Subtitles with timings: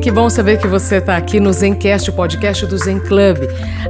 [0.00, 3.38] que bom saber que você está aqui no Zencast, o podcast do Zen Club.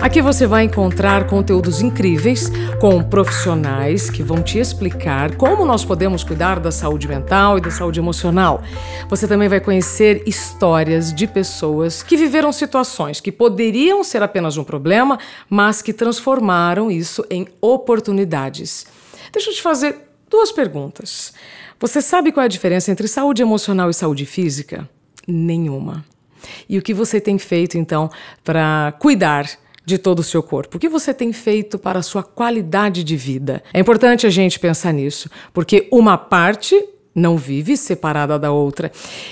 [0.01, 2.51] Aqui você vai encontrar conteúdos incríveis
[2.81, 7.71] com profissionais que vão te explicar como nós podemos cuidar da saúde mental e da
[7.71, 8.63] saúde emocional.
[9.09, 14.65] Você também vai conhecer histórias de pessoas que viveram situações que poderiam ser apenas um
[14.65, 15.19] problema,
[15.49, 18.85] mas que transformaram isso em oportunidades.
[19.33, 19.97] Deixa eu te fazer
[20.29, 21.33] duas perguntas.
[21.79, 24.89] Você sabe qual é a diferença entre saúde emocional e saúde física?
[25.27, 26.05] Nenhuma.
[26.69, 28.11] E o que você tem feito então
[28.43, 29.49] para cuidar
[29.85, 30.77] de todo o seu corpo?
[30.77, 33.63] O que você tem feito para a sua qualidade de vida?
[33.73, 36.83] É importante a gente pensar nisso, porque uma parte
[37.15, 38.91] não vive separada da outra.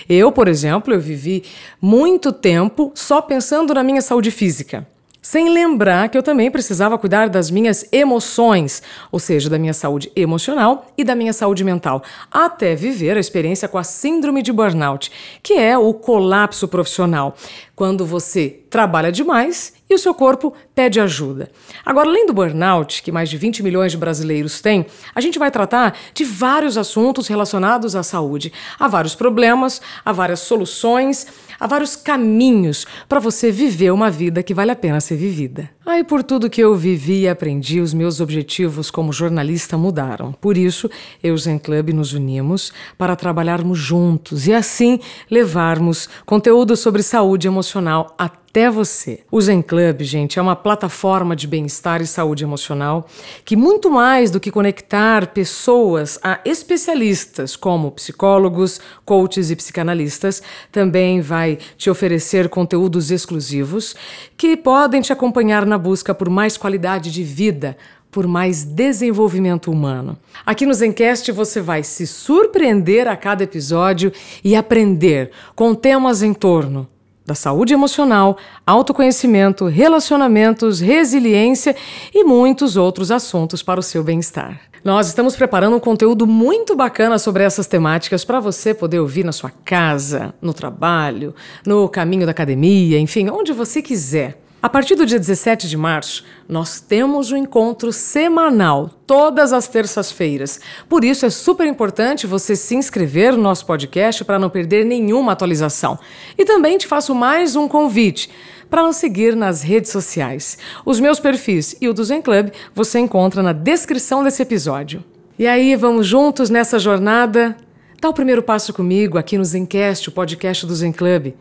[0.08, 1.44] Eu, por exemplo, eu vivi
[1.80, 4.86] muito tempo só pensando na minha saúde física
[5.30, 8.82] sem lembrar que eu também precisava cuidar das minhas emoções,
[9.12, 13.68] ou seja, da minha saúde emocional e da minha saúde mental, até viver a experiência
[13.68, 15.12] com a síndrome de burnout,
[15.42, 17.36] que é o colapso profissional,
[17.76, 21.50] quando você trabalha demais e o seu corpo pede ajuda.
[21.84, 25.50] Agora, além do burnout, que mais de 20 milhões de brasileiros têm, a gente vai
[25.50, 28.52] tratar de vários assuntos relacionados à saúde.
[28.78, 31.26] Há vários problemas, há várias soluções
[31.60, 35.68] Há vários caminhos para você viver uma vida que vale a pena ser vivida.
[35.84, 40.32] Aí, por tudo que eu vivi e aprendi, os meus objetivos como jornalista mudaram.
[40.32, 40.88] Por isso,
[41.20, 47.48] eu e Zen Club nos unimos para trabalharmos juntos e assim levarmos conteúdo sobre saúde
[47.48, 48.28] emocional a
[48.58, 49.20] até você.
[49.30, 53.06] O Zen Club, gente, é uma plataforma de bem-estar e saúde emocional
[53.44, 60.42] que, muito mais do que conectar pessoas a especialistas como psicólogos, coaches e psicanalistas,
[60.72, 63.94] também vai te oferecer conteúdos exclusivos
[64.36, 67.76] que podem te acompanhar na busca por mais qualidade de vida
[68.10, 70.18] por mais desenvolvimento humano.
[70.44, 74.10] Aqui no Zencast você vai se surpreender a cada episódio
[74.42, 76.88] e aprender com temas em torno
[77.28, 81.76] da saúde emocional, autoconhecimento, relacionamentos, resiliência
[82.14, 84.58] e muitos outros assuntos para o seu bem-estar.
[84.82, 89.32] Nós estamos preparando um conteúdo muito bacana sobre essas temáticas para você poder ouvir na
[89.32, 91.34] sua casa, no trabalho,
[91.66, 94.40] no caminho da academia, enfim, onde você quiser.
[94.60, 100.58] A partir do dia 17 de março, nós temos um encontro semanal, todas as terças-feiras.
[100.88, 105.30] Por isso é super importante você se inscrever no nosso podcast para não perder nenhuma
[105.30, 105.96] atualização.
[106.36, 108.30] E também te faço mais um convite
[108.68, 110.58] para nos seguir nas redes sociais.
[110.84, 115.04] Os meus perfis e o do Zen Club você encontra na descrição desse episódio.
[115.38, 117.56] E aí, vamos juntos nessa jornada?
[118.00, 121.32] Dá o primeiro passo comigo aqui no Zencast, o podcast do Zen Club.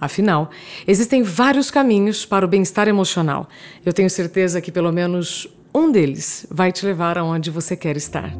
[0.00, 0.50] Afinal,
[0.86, 3.48] existem vários caminhos para o bem-estar emocional.
[3.84, 8.32] Eu tenho certeza que pelo menos um deles vai te levar aonde você quer estar.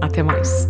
[0.00, 0.68] Até mais!